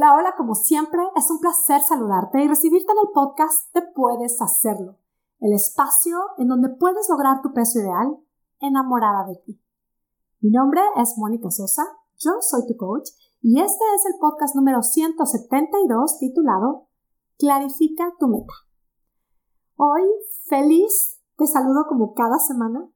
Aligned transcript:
Hola, 0.00 0.14
hola, 0.14 0.34
como 0.36 0.54
siempre, 0.54 1.00
es 1.16 1.28
un 1.28 1.40
placer 1.40 1.80
saludarte 1.80 2.40
y 2.40 2.46
recibirte 2.46 2.92
en 2.92 2.98
el 2.98 3.12
podcast 3.12 3.72
Te 3.72 3.82
Puedes 3.82 4.40
Hacerlo, 4.40 4.96
el 5.40 5.52
espacio 5.52 6.20
en 6.36 6.46
donde 6.46 6.68
puedes 6.68 7.08
lograr 7.10 7.42
tu 7.42 7.52
peso 7.52 7.80
ideal 7.80 8.16
enamorada 8.60 9.26
de 9.26 9.34
ti. 9.44 9.60
Mi 10.40 10.50
nombre 10.50 10.80
es 10.94 11.14
Mónica 11.16 11.50
Sosa, 11.50 11.82
yo 12.16 12.30
soy 12.42 12.64
tu 12.68 12.76
coach 12.76 13.08
y 13.42 13.60
este 13.60 13.84
es 13.96 14.06
el 14.06 14.20
podcast 14.20 14.54
número 14.54 14.84
172 14.84 16.18
titulado 16.20 16.86
Clarifica 17.36 18.14
tu 18.20 18.28
meta. 18.28 18.54
Hoy, 19.74 20.02
feliz, 20.44 21.18
te 21.36 21.48
saludo 21.48 21.86
como 21.88 22.14
cada 22.14 22.38
semana 22.38 22.88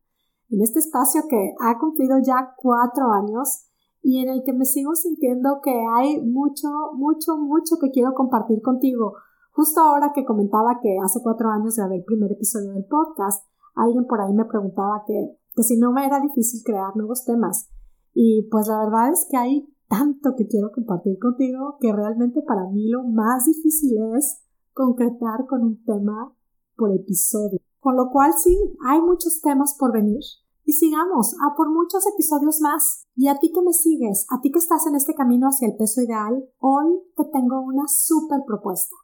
en 0.51 0.63
este 0.63 0.79
espacio 0.79 1.23
que 1.29 1.53
ha 1.59 1.81
cumplido 1.81 2.19
ya 2.25 2.55
cuatro 2.57 3.11
años 3.11 3.72
y 4.03 4.19
en 4.19 4.29
el 4.29 4.43
que 4.45 4.53
me 4.53 4.65
sigo 4.65 4.95
sintiendo 4.95 5.61
que 5.63 5.73
hay 5.97 6.21
mucho, 6.21 6.69
mucho, 6.95 7.37
mucho 7.37 7.77
que 7.81 7.91
quiero 7.91 8.13
compartir 8.15 8.61
contigo. 8.61 9.15
Justo 9.53 9.81
ahora 9.81 10.13
que 10.13 10.25
comentaba 10.25 10.81
que 10.83 10.97
hace 11.03 11.21
cuatro 11.23 11.51
años 11.51 11.77
grabé 11.77 11.97
el 11.97 12.05
primer 12.05 12.33
episodio 12.33 12.73
del 12.73 12.85
podcast, 12.87 13.47
alguien 13.75 14.07
por 14.07 14.21
ahí 14.21 14.33
me 14.33 14.45
preguntaba 14.45 15.05
que, 15.07 15.39
que 15.55 15.63
si 15.63 15.79
no 15.79 15.93
me 15.93 16.05
era 16.05 16.21
difícil 16.21 16.63
crear 16.65 16.97
nuevos 16.97 17.25
temas. 17.25 17.71
Y 18.13 18.49
pues 18.51 18.67
la 18.67 18.79
verdad 18.79 19.13
es 19.13 19.27
que 19.31 19.37
hay 19.37 19.69
tanto 19.89 20.35
que 20.37 20.49
quiero 20.49 20.73
compartir 20.73 21.19
contigo 21.19 21.77
que 21.79 21.93
realmente 21.93 22.43
para 22.43 22.67
mí 22.71 22.89
lo 22.89 23.05
más 23.05 23.45
difícil 23.45 23.99
es 24.17 24.43
concretar 24.73 25.47
con 25.47 25.63
un 25.63 25.85
tema 25.85 26.35
por 26.77 26.93
episodio. 26.93 27.61
Con 27.79 27.97
lo 27.97 28.11
cual 28.11 28.33
sí, 28.33 28.57
hay 28.89 29.01
muchos 29.01 29.41
temas 29.43 29.77
por 29.79 29.93
venir 29.93 30.21
y 30.65 30.73
sigamos 30.73 31.35
a 31.41 31.55
por 31.57 31.71
muchos 31.71 32.07
episodios 32.07 32.61
más. 32.61 33.07
Y 33.15 33.29
a 33.29 33.39
ti 33.39 33.51
que 33.53 33.63
me 33.63 33.73
sigues, 33.73 34.27
a 34.31 34.41
ti 34.41 34.51
que 34.51 34.59
estás 34.59 34.87
en 34.87 34.95
este 34.95 35.15
camino 35.15 35.49
hacia 35.49 35.69
el 35.69 35.77
peso 35.77 36.01
ideal, 36.03 36.49
hoy 36.59 37.01
te 37.17 37.25
tengo 37.33 37.61
una 37.61 37.85
súper 37.89 38.41
propuesta. 38.47 38.95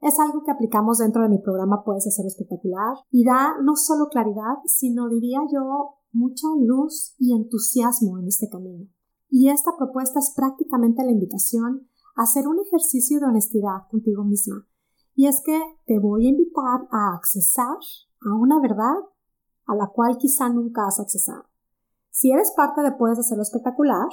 Es 0.00 0.18
algo 0.20 0.42
que 0.44 0.50
aplicamos 0.50 0.98
dentro 0.98 1.22
de 1.22 1.30
mi 1.30 1.38
programa 1.38 1.82
Puedes 1.84 2.06
hacer 2.06 2.26
espectacular 2.26 2.96
y 3.10 3.24
da 3.24 3.54
no 3.62 3.74
solo 3.74 4.08
claridad, 4.08 4.60
sino 4.66 5.08
diría 5.08 5.40
yo 5.50 5.96
mucha 6.12 6.46
luz 6.60 7.14
y 7.18 7.34
entusiasmo 7.34 8.18
en 8.18 8.28
este 8.28 8.48
camino. 8.48 8.86
Y 9.30 9.48
esta 9.48 9.72
propuesta 9.76 10.18
es 10.18 10.32
prácticamente 10.36 11.02
la 11.04 11.10
invitación 11.10 11.88
a 12.16 12.22
hacer 12.22 12.46
un 12.46 12.60
ejercicio 12.60 13.18
de 13.18 13.26
honestidad 13.26 13.88
contigo 13.90 14.24
misma. 14.24 14.66
Y 15.14 15.26
es 15.26 15.42
que 15.44 15.60
te 15.86 15.98
voy 15.98 16.26
a 16.26 16.30
invitar 16.30 16.86
a 16.90 17.14
accesar 17.16 17.78
a 18.20 18.34
una 18.34 18.60
verdad 18.60 18.94
a 19.66 19.74
la 19.74 19.88
cual 19.88 20.16
quizá 20.18 20.48
nunca 20.48 20.86
has 20.86 21.00
accesado. 21.00 21.44
Si 22.10 22.30
eres 22.30 22.52
parte 22.56 22.82
de 22.82 22.92
Puedes 22.92 23.18
Hacerlo 23.18 23.42
Espectacular, 23.42 24.08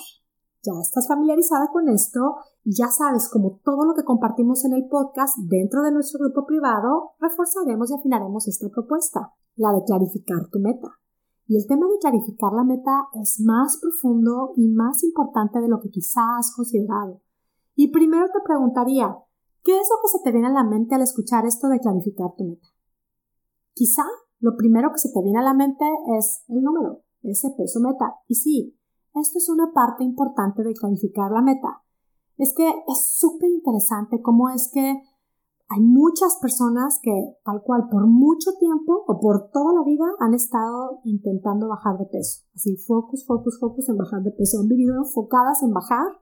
ya 0.64 0.74
estás 0.80 1.08
familiarizada 1.08 1.70
con 1.72 1.90
esto 1.90 2.36
y 2.64 2.76
ya 2.76 2.88
sabes 2.88 3.30
como 3.30 3.60
todo 3.64 3.86
lo 3.86 3.96
que 3.96 4.04
compartimos 4.04 4.64
en 4.66 4.74
el 4.74 4.88
podcast 4.88 5.38
dentro 5.38 5.82
de 5.82 5.92
nuestro 5.92 6.20
grupo 6.20 6.46
privado, 6.46 7.14
reforzaremos 7.20 7.90
y 7.90 7.96
afinaremos 7.96 8.48
esta 8.48 8.70
propuesta, 8.70 9.34
la 9.56 9.72
de 9.72 9.84
clarificar 9.84 10.48
tu 10.52 10.60
meta. 10.60 10.88
Y 11.48 11.58
el 11.58 11.68
tema 11.68 11.88
de 11.88 11.98
clarificar 12.00 12.54
la 12.54 12.64
meta 12.64 13.08
es 13.22 13.40
más 13.40 13.78
profundo 13.82 14.54
y 14.56 14.68
más 14.68 15.04
importante 15.04 15.60
de 15.60 15.68
lo 15.68 15.80
que 15.80 15.90
quizá 15.90 16.22
has 16.38 16.54
considerado. 16.56 17.22
Y 17.76 17.92
primero 17.92 18.28
te 18.28 18.40
preguntaría, 18.46 19.18
¿qué 19.64 19.80
es 19.80 19.88
lo 19.90 20.02
que 20.02 20.08
se 20.08 20.24
te 20.24 20.32
viene 20.32 20.48
a 20.48 20.52
la 20.52 20.64
mente 20.64 20.96
al 20.96 21.02
escuchar 21.02 21.46
esto 21.46 21.68
de 21.68 21.80
clarificar 21.80 22.36
tu 22.38 22.44
meta? 22.44 22.68
Quizá 23.74 24.06
lo 24.42 24.58
primero 24.58 24.92
que 24.92 24.98
se 24.98 25.10
te 25.14 25.22
viene 25.22 25.40
a 25.40 25.44
la 25.44 25.54
mente 25.54 25.86
es 26.18 26.44
el 26.50 26.62
número, 26.62 27.04
ese 27.22 27.50
peso 27.56 27.80
meta. 27.80 28.16
Y 28.28 28.36
sí, 28.36 28.78
esto 29.14 29.38
es 29.38 29.50
una 29.50 29.72
parte 29.72 30.04
importante 30.04 30.64
de 30.64 30.74
clarificar 30.74 31.32
la 31.32 31.42
meta. 31.42 31.84
Es 32.38 32.54
que 32.56 32.68
es 32.68 33.18
súper 33.18 33.50
interesante 33.50 34.22
cómo 34.22 34.50
es 34.50 34.70
que 34.74 35.02
hay 35.74 35.80
muchas 35.80 36.38
personas 36.42 37.00
que 37.02 37.12
tal 37.46 37.62
cual 37.64 37.88
por 37.90 38.08
mucho 38.08 38.52
tiempo 38.60 39.06
o 39.08 39.20
por 39.22 39.52
toda 39.52 39.74
la 39.74 39.84
vida 39.86 40.06
han 40.20 40.34
estado 40.34 41.00
intentando 41.06 41.70
bajar 41.70 41.98
de 41.98 42.06
peso. 42.06 42.44
Así, 42.56 42.76
focus, 42.76 43.26
focus, 43.26 43.58
focus 43.60 43.88
en 43.90 43.98
bajar 43.98 44.22
de 44.24 44.32
peso. 44.32 44.60
Han 44.60 44.68
vivido 44.68 44.96
enfocadas 44.96 45.64
en 45.64 45.72
bajar 45.72 46.20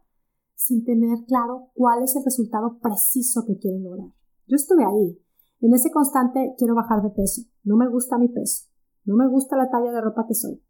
sin 0.55 0.83
tener 0.83 1.25
claro 1.25 1.69
cuál 1.73 2.03
es 2.03 2.15
el 2.15 2.23
resultado 2.25 2.79
preciso 2.79 3.45
que 3.47 3.57
quieren 3.57 3.83
lograr. 3.83 4.09
Yo 4.45 4.55
estuve 4.55 4.83
ahí. 4.85 5.17
En 5.61 5.73
ese 5.73 5.91
constante 5.91 6.55
quiero 6.57 6.75
bajar 6.75 7.01
de 7.01 7.09
peso. 7.09 7.41
No 7.63 7.75
me 7.75 7.89
gusta 7.89 8.17
mi 8.17 8.29
peso. 8.29 8.65
No 9.05 9.15
me 9.15 9.27
gusta 9.27 9.57
la 9.57 9.69
talla 9.69 9.91
de 9.91 10.01
ropa 10.01 10.25
que 10.27 10.33
soy. 10.33 10.61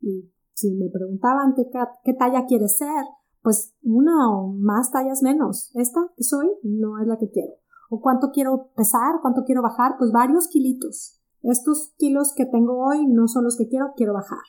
Y 0.00 0.30
si 0.54 0.72
me 0.72 0.88
preguntaban 0.90 1.54
qué, 1.54 2.14
talla 2.14 2.46
quieres 2.46 2.76
ser, 2.76 3.04
pues 3.42 3.74
una 3.82 4.30
o 4.30 4.52
más 4.52 4.90
tallas 4.90 5.22
menos. 5.22 5.70
Esta 5.74 6.00
que 6.16 6.24
soy 6.24 6.48
no 6.62 7.00
es 7.00 7.06
la 7.06 7.18
que 7.18 7.30
quiero. 7.30 7.54
O 7.90 8.00
cuánto 8.00 8.30
quiero 8.32 8.70
pesar, 8.74 9.20
cuánto 9.22 9.44
quiero 9.44 9.62
bajar, 9.62 9.96
pues 9.98 10.10
varios 10.10 10.48
kilitos. 10.48 11.20
Estos 11.42 11.94
kilos 11.98 12.32
que 12.34 12.46
tengo 12.46 12.78
hoy 12.84 13.06
no 13.06 13.28
son 13.28 13.44
los 13.44 13.56
que 13.56 13.68
quiero, 13.68 13.92
quiero 13.96 14.14
bajar. 14.14 14.42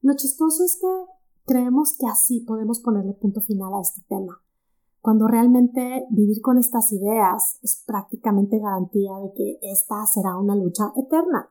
Lo 0.00 0.14
chistoso 0.14 0.64
es 0.64 0.78
que 0.80 1.06
creemos 1.44 1.94
que 1.98 2.06
así 2.06 2.40
podemos 2.40 2.80
ponerle 2.80 3.12
punto 3.12 3.40
final 3.40 3.74
a 3.74 3.80
este 3.80 4.02
tema 4.08 4.42
cuando 5.02 5.26
realmente 5.26 6.06
vivir 6.10 6.40
con 6.40 6.58
estas 6.58 6.92
ideas 6.92 7.58
es 7.62 7.82
prácticamente 7.84 8.60
garantía 8.60 9.18
de 9.18 9.32
que 9.34 9.58
esta 9.60 10.06
será 10.06 10.38
una 10.38 10.54
lucha 10.54 10.92
eterna. 10.96 11.50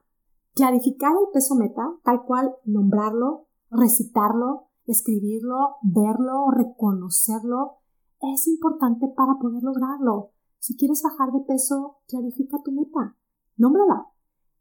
Clarificar 0.56 1.12
el 1.12 1.28
peso 1.34 1.56
meta, 1.56 1.84
tal 2.06 2.24
cual 2.24 2.56
nombrarlo, 2.64 3.48
recitarlo, 3.70 4.70
escribirlo, 4.86 5.76
verlo, 5.84 6.50
reconocerlo, 6.50 7.80
es 8.22 8.48
importante 8.48 9.08
para 9.10 9.38
poder 9.38 9.64
lograrlo. 9.64 10.32
Si 10.60 10.78
quieres 10.78 11.04
bajar 11.04 11.34
de 11.34 11.42
peso, 11.42 11.98
clarifica 12.08 12.58
tu 12.64 12.72
meta. 12.72 13.18
Nómbrala. 13.58 14.08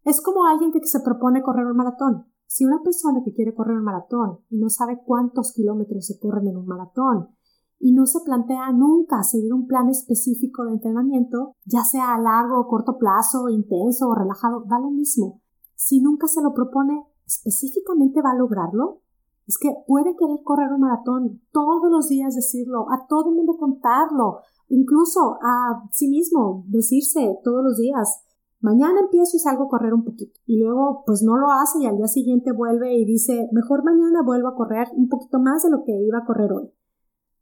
Es 0.02 0.20
como 0.20 0.46
alguien 0.46 0.72
que 0.72 0.84
se 0.84 1.00
propone 1.00 1.42
correr 1.42 1.66
un 1.66 1.76
maratón. 1.76 2.26
Si 2.46 2.64
una 2.64 2.82
persona 2.82 3.22
que 3.24 3.34
quiere 3.34 3.54
correr 3.54 3.76
un 3.76 3.84
maratón 3.84 4.40
y 4.48 4.58
no 4.58 4.68
sabe 4.68 5.00
cuántos 5.04 5.52
kilómetros 5.52 6.06
se 6.06 6.18
corren 6.18 6.48
en 6.48 6.56
un 6.56 6.66
maratón 6.66 7.36
y 7.80 7.92
no 7.92 8.04
se 8.04 8.20
plantea 8.20 8.70
nunca 8.72 9.22
seguir 9.24 9.54
un 9.54 9.66
plan 9.66 9.88
específico 9.88 10.64
de 10.64 10.72
entrenamiento, 10.72 11.56
ya 11.64 11.82
sea 11.82 12.14
a 12.14 12.20
largo 12.20 12.60
o 12.60 12.68
corto 12.68 12.98
plazo, 12.98 13.48
intenso 13.48 14.06
o 14.06 14.14
relajado, 14.14 14.64
da 14.68 14.78
lo 14.78 14.90
mismo. 14.90 15.40
Si 15.74 16.02
nunca 16.02 16.26
se 16.26 16.42
lo 16.42 16.52
propone, 16.52 17.02
¿específicamente 17.26 18.20
va 18.20 18.32
a 18.32 18.38
lograrlo? 18.38 19.00
Es 19.46 19.56
que 19.56 19.72
puede 19.86 20.14
querer 20.14 20.40
correr 20.44 20.70
un 20.72 20.82
maratón, 20.82 21.40
todos 21.52 21.90
los 21.90 22.08
días 22.08 22.34
decirlo, 22.34 22.86
a 22.92 23.06
todo 23.08 23.30
el 23.30 23.36
mundo 23.36 23.56
contarlo, 23.56 24.40
incluso 24.68 25.38
a 25.42 25.82
sí 25.90 26.08
mismo 26.08 26.64
decirse 26.68 27.40
todos 27.42 27.64
los 27.64 27.78
días, 27.78 28.22
mañana 28.60 29.00
empiezo 29.00 29.38
y 29.38 29.40
salgo 29.40 29.64
a 29.64 29.68
correr 29.68 29.94
un 29.94 30.04
poquito. 30.04 30.38
Y 30.44 30.62
luego 30.62 31.02
pues 31.06 31.22
no 31.22 31.38
lo 31.38 31.50
hace 31.50 31.78
y 31.80 31.86
al 31.86 31.96
día 31.96 32.08
siguiente 32.08 32.52
vuelve 32.52 32.94
y 32.94 33.06
dice, 33.06 33.48
mejor 33.52 33.84
mañana 33.84 34.22
vuelvo 34.22 34.48
a 34.48 34.54
correr 34.54 34.88
un 34.94 35.08
poquito 35.08 35.38
más 35.40 35.62
de 35.62 35.70
lo 35.70 35.82
que 35.82 35.92
iba 35.92 36.18
a 36.18 36.26
correr 36.26 36.52
hoy. 36.52 36.70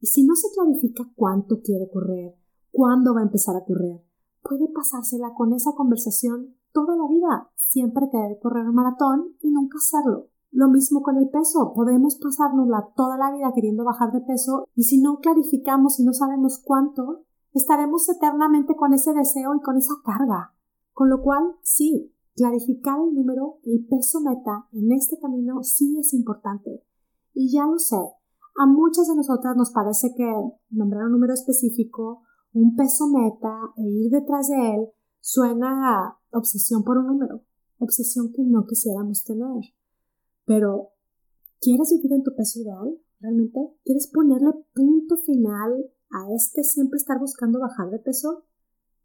Y 0.00 0.06
si 0.06 0.24
no 0.24 0.34
se 0.36 0.48
clarifica 0.54 1.10
cuánto 1.16 1.60
quiere 1.60 1.90
correr, 1.90 2.36
cuándo 2.70 3.14
va 3.14 3.20
a 3.20 3.24
empezar 3.24 3.56
a 3.56 3.64
correr, 3.64 4.00
puede 4.42 4.68
pasársela 4.68 5.34
con 5.36 5.52
esa 5.52 5.72
conversación 5.72 6.54
toda 6.72 6.96
la 6.96 7.08
vida, 7.08 7.50
siempre 7.56 8.08
querer 8.10 8.38
correr 8.40 8.68
un 8.68 8.74
maratón 8.74 9.36
y 9.40 9.50
nunca 9.50 9.78
hacerlo. 9.78 10.28
Lo 10.50 10.68
mismo 10.68 11.02
con 11.02 11.16
el 11.16 11.28
peso, 11.28 11.72
podemos 11.74 12.16
pasárnosla 12.16 12.92
toda 12.96 13.18
la 13.18 13.30
vida 13.30 13.52
queriendo 13.54 13.84
bajar 13.84 14.12
de 14.12 14.20
peso 14.20 14.66
y 14.74 14.84
si 14.84 15.00
no 15.00 15.18
clarificamos 15.18 16.00
y 16.00 16.04
no 16.04 16.12
sabemos 16.12 16.62
cuánto, 16.64 17.24
estaremos 17.52 18.08
eternamente 18.08 18.74
con 18.76 18.94
ese 18.94 19.12
deseo 19.12 19.54
y 19.54 19.60
con 19.60 19.76
esa 19.76 19.94
carga. 20.04 20.54
Con 20.92 21.10
lo 21.10 21.22
cual, 21.22 21.56
sí, 21.62 22.14
clarificar 22.34 22.98
el 23.00 23.14
número, 23.14 23.58
el 23.64 23.84
peso 23.86 24.20
meta 24.20 24.68
en 24.72 24.92
este 24.92 25.18
camino 25.18 25.62
sí 25.62 25.98
es 25.98 26.14
importante. 26.14 26.82
Y 27.34 27.52
ya 27.52 27.66
lo 27.66 27.78
sé, 27.78 28.00
a 28.58 28.66
muchas 28.66 29.06
de 29.06 29.14
nosotras 29.14 29.56
nos 29.56 29.70
parece 29.70 30.12
que 30.16 30.28
nombrar 30.70 31.04
un 31.04 31.12
número 31.12 31.32
específico, 31.32 32.24
un 32.52 32.74
peso 32.74 33.06
meta 33.06 33.72
e 33.76 33.82
ir 33.82 34.10
detrás 34.10 34.48
de 34.48 34.74
él 34.74 34.88
suena 35.20 35.94
a 35.94 36.18
obsesión 36.32 36.82
por 36.82 36.98
un 36.98 37.06
número, 37.06 37.44
obsesión 37.78 38.32
que 38.32 38.42
no 38.42 38.66
quisiéramos 38.66 39.22
tener. 39.22 39.62
Pero, 40.44 40.90
¿quieres 41.60 41.92
vivir 41.92 42.12
en 42.14 42.24
tu 42.24 42.34
peso 42.34 42.60
ideal? 42.60 42.98
¿Realmente? 43.20 43.60
¿Quieres 43.84 44.10
ponerle 44.12 44.50
punto 44.74 45.16
final 45.18 45.92
a 46.10 46.34
este 46.34 46.64
siempre 46.64 46.96
estar 46.96 47.20
buscando 47.20 47.60
bajar 47.60 47.90
de 47.90 48.00
peso? 48.00 48.44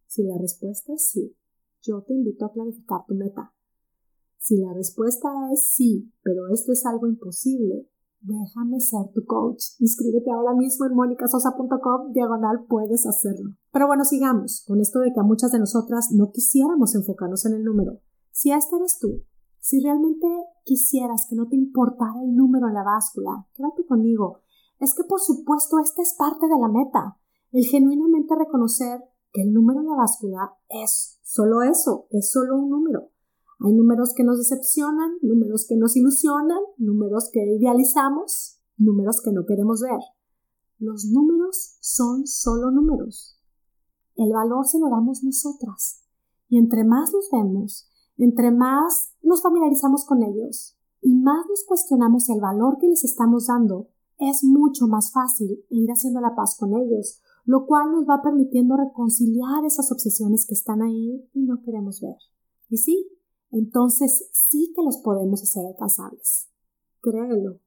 Si 0.07 0.24
la 0.24 0.38
respuesta 0.39 0.94
es 0.94 1.10
sí, 1.12 1.38
yo 1.83 2.01
te 2.01 2.13
invito 2.13 2.45
a 2.45 2.51
clarificar 2.51 3.06
tu 3.07 3.13
meta. 3.13 3.54
Si 4.39 4.57
la 4.57 4.74
respuesta 4.74 5.30
es 5.51 5.74
sí, 5.74 6.12
pero 6.24 6.48
esto 6.51 6.72
es 6.72 6.86
algo 6.86 7.07
imposible, 7.07 7.88
Déjame 8.25 8.80
ser 8.80 9.12
tu 9.14 9.25
coach. 9.25 9.75
Inscríbete 9.80 10.31
ahora 10.31 10.54
mismo 10.54 10.86
en 10.86 10.96
monicasosa.com, 10.96 12.14
diagonal 12.14 12.66
puedes 12.70 13.06
hacerlo. 13.06 13.52
Pero 13.72 13.88
bueno, 13.88 14.06
sigamos 14.06 14.64
con 14.66 14.80
esto 14.80 15.00
de 15.00 15.12
que 15.12 15.20
a 15.20 15.24
muchas 15.24 15.52
de 15.52 15.60
nosotras 15.60 16.10
no 16.14 16.31
quisiéramos 16.31 16.96
enfocarnos 16.96 17.46
en 17.46 17.56
el 17.56 17.66
número. 17.66 18.00
Si 18.31 18.52
este 18.52 18.78
eres 18.78 18.98
tú, 18.98 19.25
si 19.60 19.81
realmente 19.81 20.25
quisieras 20.64 21.28
que 21.30 21.36
no 21.36 21.50
te 21.50 21.58
importara 21.58 22.24
el 22.24 22.34
número 22.34 22.70
en 22.70 22.75
la 22.75 22.84
báscula, 22.84 23.46
quédate 23.54 23.86
conmigo. 23.86 24.40
Es 24.80 24.94
que 24.96 25.04
por 25.04 25.19
supuesto 25.19 25.80
esta 25.80 26.02
es 26.02 26.16
parte 26.18 26.48
de 26.48 26.60
la 26.60 26.69
meta. 26.69 27.18
El 27.52 27.66
genuinamente 27.66 28.36
reconocer 28.36 29.04
que 29.34 29.42
el 29.42 29.52
número 29.54 29.81
en 29.81 29.88
la 29.88 29.96
báscula 29.96 30.56
es 30.69 31.19
solo 31.24 31.62
eso, 31.62 32.08
es 32.12 32.31
solo 32.31 32.56
un 32.56 32.69
número. 32.69 33.10
Hay 33.65 33.71
números 33.71 34.13
que 34.13 34.25
nos 34.25 34.39
decepcionan, 34.39 35.19
números 35.21 35.65
que 35.68 35.77
nos 35.77 35.95
ilusionan, 35.95 36.60
números 36.77 37.30
que 37.31 37.39
idealizamos, 37.39 38.60
números 38.75 39.21
que 39.24 39.31
no 39.31 39.45
queremos 39.45 39.80
ver. 39.80 40.01
Los 40.80 41.06
números 41.06 41.77
son 41.80 42.27
solo 42.27 42.71
números. 42.71 43.39
El 44.18 44.33
valor 44.33 44.65
se 44.65 44.80
lo 44.80 44.89
damos 44.89 45.24
nosotras. 45.24 46.04
Y 46.50 46.57
entre 46.57 46.83
más 46.83 47.13
los 47.13 47.30
vemos, 47.31 47.89
entre 48.18 48.51
más 48.51 49.13
nos 49.21 49.42
familiarizamos 49.42 50.04
con 50.06 50.24
ellos 50.24 50.77
y 51.01 51.16
más 51.16 51.45
nos 51.48 51.63
cuestionamos 51.66 52.30
el 52.30 52.42
valor 52.42 52.77
que 52.81 52.88
les 52.88 53.06
estamos 53.06 53.48
dando, 53.48 53.88
es 54.18 54.44
mucho 54.44 54.88
más 54.88 55.13
fácil 55.13 55.63
ir 55.69 55.89
haciendo 55.89 56.19
la 56.19 56.36
paz 56.36 56.57
con 56.59 56.74
ellos, 56.74 57.21
lo 57.45 57.66
cual 57.66 57.94
nos 57.94 58.04
va 58.04 58.21
permitiendo 58.21 58.75
reconciliar 58.75 59.63
esas 59.66 59.89
obsesiones 59.89 60.45
que 60.45 60.54
están 60.54 60.81
ahí 60.81 61.30
y 61.33 61.45
no 61.45 61.62
queremos 61.62 62.01
ver. 62.01 62.18
Y 62.68 62.77
sí, 62.77 63.07
entonces 63.54 64.30
sí 64.32 64.74
que 64.76 64.84
los 64.84 64.98
podemos 64.98 65.44
hacer 65.44 65.66
alcanzables. 65.66 66.50
Créelo, 67.02 67.60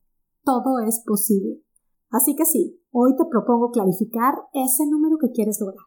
todo 0.44 0.80
es 0.80 1.02
posible. 1.06 1.62
Así 2.10 2.34
que 2.34 2.44
sí, 2.44 2.80
hoy 2.90 3.14
te 3.16 3.24
propongo 3.24 3.70
clarificar 3.70 4.34
ese 4.52 4.86
número 4.86 5.16
que 5.18 5.30
quieres 5.30 5.60
lograr. 5.60 5.84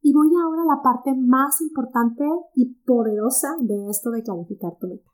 Y 0.00 0.12
voy 0.14 0.28
ahora 0.34 0.62
a 0.62 0.76
la 0.76 0.82
parte 0.82 1.14
más 1.14 1.60
importante 1.60 2.24
y 2.54 2.74
poderosa 2.86 3.48
de 3.60 3.90
esto 3.90 4.10
de 4.10 4.22
clarificar 4.22 4.76
tu 4.78 4.88
meta. 4.88 5.10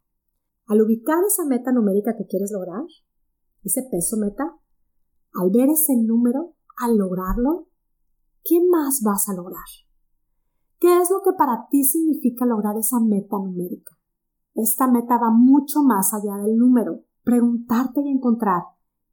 Al 0.66 0.82
ubicar 0.82 1.24
esa 1.24 1.44
meta 1.44 1.72
numérica 1.72 2.14
que 2.16 2.26
quieres 2.26 2.52
lograr, 2.52 2.84
ese 3.64 3.82
peso 3.90 4.16
meta, 4.16 4.56
al 5.32 5.50
ver 5.50 5.70
ese 5.70 5.96
número, 5.96 6.54
al 6.76 6.96
lograrlo, 6.96 7.68
¿qué 8.44 8.60
más 8.70 9.02
vas 9.02 9.28
a 9.28 9.34
lograr? 9.34 9.64
¿Qué 10.78 11.00
es 11.00 11.10
lo 11.10 11.22
que 11.22 11.32
para 11.36 11.66
ti 11.70 11.82
significa 11.82 12.44
lograr 12.44 12.76
esa 12.76 13.00
meta 13.00 13.36
numérica? 13.38 13.96
Esta 14.54 14.86
meta 14.86 15.18
va 15.18 15.30
mucho 15.30 15.82
más 15.82 16.14
allá 16.14 16.36
del 16.36 16.56
número. 16.56 17.00
Preguntarte 17.24 18.00
y 18.00 18.08
encontrar 18.08 18.62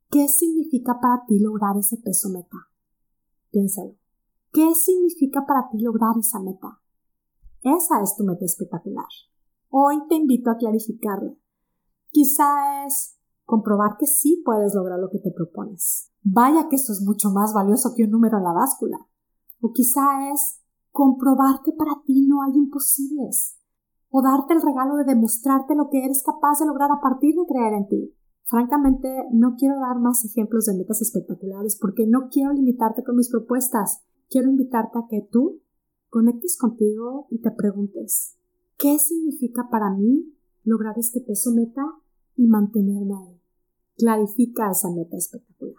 qué 0.09 0.27
significa 0.27 0.99
para 0.99 1.25
ti 1.25 1.39
lograr 1.39 1.77
ese 1.77 1.97
peso 1.97 2.29
meta. 2.29 2.57
Piénsalo. 3.51 3.95
¿Qué 4.51 4.75
significa 4.75 5.45
para 5.45 5.69
ti 5.69 5.79
lograr 5.79 6.17
esa 6.19 6.39
meta? 6.39 6.81
Esa 7.63 8.01
es 8.01 8.15
tu 8.15 8.23
meta 8.23 8.45
espectacular. 8.45 9.07
Hoy 9.69 9.95
te 10.09 10.15
invito 10.15 10.51
a 10.51 10.57
clarificarla. 10.57 11.33
Quizá 12.09 12.85
es 12.85 13.17
comprobar 13.45 13.97
que 13.97 14.05
sí 14.05 14.41
puedes 14.45 14.75
lograr 14.75 14.99
lo 14.99 15.09
que 15.09 15.19
te 15.19 15.31
propones. 15.31 16.11
Vaya 16.23 16.67
que 16.69 16.75
eso 16.75 16.91
es 16.91 17.01
mucho 17.01 17.29
más 17.31 17.53
valioso 17.53 17.93
que 17.95 18.03
un 18.03 18.11
número 18.11 18.37
en 18.37 18.43
la 18.43 18.53
báscula. 18.53 18.97
O 19.61 19.71
quizá 19.71 20.31
es 20.31 20.59
comprobar 20.91 21.61
que 21.63 21.71
para 21.71 22.01
ti 22.05 22.27
no 22.27 22.43
hay 22.43 22.51
imposibles. 22.55 23.57
O 24.11 24.21
darte 24.21 24.53
el 24.53 24.61
regalo 24.61 24.97
de 24.97 25.05
demostrarte 25.05 25.73
lo 25.73 25.89
que 25.89 26.03
eres 26.03 26.21
capaz 26.23 26.59
de 26.59 26.67
lograr 26.67 26.91
a 26.91 27.01
partir 27.01 27.33
de 27.33 27.45
creer 27.47 27.73
en 27.73 27.87
ti. 27.87 28.15
Francamente, 28.43 29.07
no 29.31 29.55
quiero 29.57 29.79
dar 29.79 29.99
más 29.99 30.25
ejemplos 30.25 30.65
de 30.65 30.77
metas 30.77 31.01
espectaculares 31.01 31.77
porque 31.79 32.05
no 32.05 32.27
quiero 32.29 32.51
limitarte 32.51 33.03
con 33.03 33.15
mis 33.15 33.29
propuestas. 33.29 34.03
Quiero 34.29 34.49
invitarte 34.49 34.99
a 34.99 35.07
que 35.09 35.27
tú 35.31 35.61
conectes 36.09 36.57
contigo 36.57 37.27
y 37.29 37.39
te 37.41 37.51
preguntes, 37.51 38.37
¿qué 38.77 38.99
significa 38.99 39.69
para 39.71 39.89
mí 39.91 40.35
lograr 40.65 40.99
este 40.99 41.21
peso 41.21 41.51
meta 41.51 41.81
y 42.35 42.47
mantenerme 42.47 43.15
ahí? 43.15 43.41
Clarifica 43.97 44.69
esa 44.71 44.89
meta 44.91 45.15
espectacular. 45.15 45.75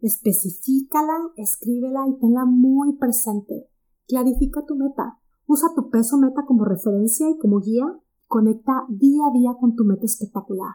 Especifícala, 0.00 1.16
escríbela 1.36 2.06
y 2.08 2.18
tenla 2.18 2.44
muy 2.44 2.96
presente. 2.96 3.68
Clarifica 4.06 4.64
tu 4.66 4.74
meta. 4.74 5.20
Usa 5.48 5.68
tu 5.74 5.88
peso 5.90 6.18
meta 6.18 6.44
como 6.46 6.64
referencia 6.64 7.28
y 7.28 7.38
como 7.38 7.58
guía. 7.58 7.86
Conecta 8.26 8.84
día 8.88 9.26
a 9.26 9.32
día 9.32 9.56
con 9.58 9.74
tu 9.74 9.84
meta 9.84 10.04
espectacular. 10.04 10.74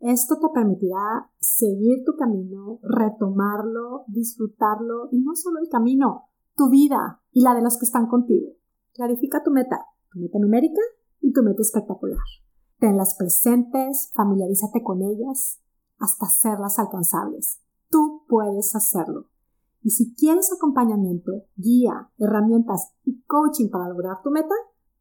Esto 0.00 0.38
te 0.40 0.48
permitirá 0.48 1.30
seguir 1.38 2.02
tu 2.04 2.16
camino, 2.16 2.80
retomarlo, 2.82 4.04
disfrutarlo 4.08 5.08
y 5.12 5.20
no 5.20 5.36
solo 5.36 5.60
el 5.60 5.68
camino, 5.68 6.30
tu 6.56 6.70
vida 6.70 7.20
y 7.30 7.42
la 7.42 7.54
de 7.54 7.62
los 7.62 7.78
que 7.78 7.84
están 7.84 8.08
contigo. 8.08 8.54
Clarifica 8.94 9.44
tu 9.44 9.50
meta, 9.50 9.84
tu 10.10 10.18
meta 10.18 10.38
numérica 10.38 10.80
y 11.20 11.32
tu 11.32 11.42
meta 11.42 11.60
espectacular. 11.60 12.24
Tenlas 12.80 13.14
presentes, 13.18 14.10
familiarízate 14.14 14.82
con 14.82 15.02
ellas 15.02 15.60
hasta 15.98 16.26
hacerlas 16.26 16.78
alcanzables 16.78 17.60
tú 17.94 18.24
puedes 18.28 18.74
hacerlo. 18.74 19.26
Y 19.84 19.90
si 19.90 20.14
quieres 20.14 20.50
acompañamiento, 20.50 21.30
guía, 21.56 22.10
herramientas 22.18 22.94
y 23.04 23.22
coaching 23.24 23.68
para 23.70 23.90
lograr 23.90 24.22
tu 24.22 24.30
meta, 24.30 24.54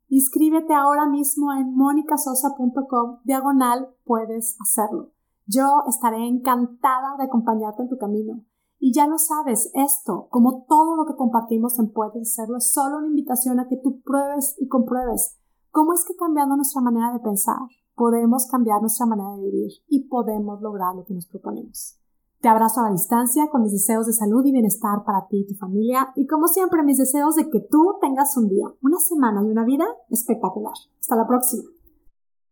inscríbete 0.09 0.73
ahora 0.73 1.07
mismo 1.07 1.53
en 1.53 1.73
monicasosa.com 1.73 3.19
diagonal 3.23 3.95
puedes 4.03 4.57
hacerlo. 4.59 5.13
Yo 5.45 5.83
estaré 5.87 6.27
encantada 6.27 7.15
de 7.17 7.23
acompañarte 7.23 7.83
en 7.83 7.89
tu 7.89 7.97
camino. 7.97 8.43
Y 8.77 8.93
ya 8.93 9.07
lo 9.07 9.17
sabes, 9.17 9.71
esto, 9.73 10.27
como 10.29 10.65
todo 10.67 10.97
lo 10.97 11.05
que 11.05 11.15
compartimos 11.15 11.79
en 11.79 11.93
Puedes 11.93 12.37
Hacerlo, 12.37 12.57
es 12.57 12.73
solo 12.73 12.97
una 12.97 13.07
invitación 13.07 13.61
a 13.61 13.67
que 13.69 13.77
tú 13.77 14.01
pruebes 14.01 14.57
y 14.59 14.67
compruebes 14.67 15.39
cómo 15.71 15.93
es 15.93 16.03
que 16.05 16.15
cambiando 16.15 16.57
nuestra 16.57 16.81
manera 16.81 17.13
de 17.13 17.19
pensar, 17.19 17.57
podemos 17.95 18.47
cambiar 18.47 18.81
nuestra 18.81 19.05
manera 19.05 19.31
de 19.37 19.43
vivir 19.43 19.71
y 19.87 20.07
podemos 20.09 20.61
lograr 20.61 20.93
lo 20.93 21.05
que 21.05 21.13
nos 21.13 21.27
proponemos. 21.27 22.02
Te 22.43 22.49
abrazo 22.49 22.81
a 22.81 22.89
la 22.89 22.91
distancia 22.91 23.47
con 23.49 23.61
mis 23.61 23.71
deseos 23.71 24.05
de 24.05 24.11
salud 24.11 24.45
y 24.45 24.51
bienestar 24.51 25.05
para 25.05 25.27
ti 25.29 25.37
y 25.37 25.47
tu 25.47 25.53
familia 25.53 26.11
y 26.13 26.27
como 26.27 26.49
siempre 26.49 26.83
mis 26.83 26.97
deseos 26.97 27.35
de 27.35 27.49
que 27.49 27.61
tú 27.61 27.95
tengas 28.01 28.35
un 28.35 28.49
día, 28.49 28.67
una 28.81 28.99
semana 28.99 29.41
y 29.41 29.49
una 29.49 29.63
vida 29.63 29.85
espectacular. 30.09 30.73
Hasta 30.99 31.15
la 31.15 31.25
próxima. 31.25 31.63